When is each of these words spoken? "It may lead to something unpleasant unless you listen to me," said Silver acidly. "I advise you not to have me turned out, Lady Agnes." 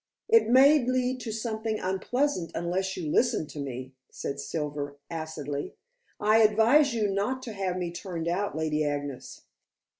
"It 0.27 0.49
may 0.49 0.83
lead 0.83 1.19
to 1.19 1.31
something 1.31 1.79
unpleasant 1.79 2.51
unless 2.55 2.97
you 2.97 3.07
listen 3.07 3.45
to 3.45 3.59
me," 3.59 3.93
said 4.09 4.39
Silver 4.39 4.97
acidly. 5.11 5.75
"I 6.19 6.39
advise 6.39 6.95
you 6.95 7.07
not 7.07 7.43
to 7.43 7.53
have 7.53 7.77
me 7.77 7.91
turned 7.91 8.27
out, 8.27 8.57
Lady 8.57 8.83
Agnes." 8.83 9.43